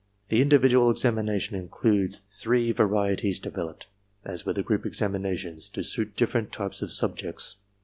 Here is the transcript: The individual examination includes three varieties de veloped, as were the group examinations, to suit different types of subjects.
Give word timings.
The 0.29 0.41
individual 0.41 0.89
examination 0.89 1.55
includes 1.55 2.21
three 2.21 2.71
varieties 2.71 3.39
de 3.39 3.51
veloped, 3.51 3.83
as 4.25 4.47
were 4.47 4.53
the 4.53 4.63
group 4.63 4.83
examinations, 4.83 5.69
to 5.69 5.83
suit 5.83 6.15
different 6.15 6.51
types 6.51 6.81
of 6.81 6.91
subjects. 6.91 7.57